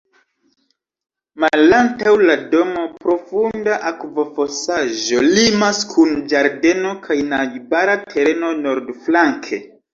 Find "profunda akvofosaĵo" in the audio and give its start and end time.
3.03-5.23